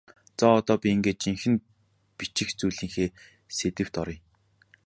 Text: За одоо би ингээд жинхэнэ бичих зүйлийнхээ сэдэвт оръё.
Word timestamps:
За 0.39 0.47
одоо 0.59 0.75
би 0.81 0.87
ингээд 0.95 1.17
жинхэнэ 1.23 1.57
бичих 2.17 2.49
зүйлийнхээ 2.57 3.09
сэдэвт 3.57 3.93
оръё. 4.01 4.19